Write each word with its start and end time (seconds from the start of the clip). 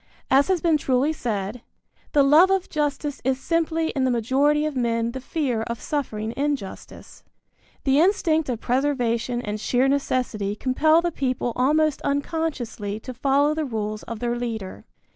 As 0.31 0.47
has 0.47 0.61
been 0.61 0.77
truly 0.77 1.13
said: 1.13 1.61
"The 2.13 2.23
love 2.23 2.49
of 2.49 2.69
justice 2.69 3.21
is 3.23 3.39
simply 3.39 3.89
in 3.89 4.03
the 4.03 4.09
majority 4.09 4.65
of 4.65 4.75
men 4.75 5.11
the 5.11 5.19
fear 5.21 5.61
of 5.61 5.79
suffering 5.79 6.33
injustice." 6.35 7.23
The 7.83 7.99
instinct 7.99 8.49
of 8.49 8.59
preservation 8.59 9.43
and 9.43 9.59
sheer 9.61 9.87
necessity 9.87 10.55
compel 10.55 11.01
the 11.03 11.11
people 11.11 11.53
almost 11.55 12.01
unconsciously 12.01 12.99
to 12.99 13.13
follow 13.13 13.53
the 13.53 13.63
rules 13.63 14.01
of 14.01 14.17
their 14.17 14.35
leader. 14.35 14.85